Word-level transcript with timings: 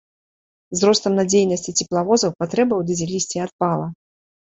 З 0.77 0.87
ростам 0.89 1.13
надзейнасці 1.19 1.73
цеплавозаў 1.83 2.33
патрэба 2.41 2.73
ў 2.79 2.83
дызелісце 2.93 3.37
адпала. 3.47 3.87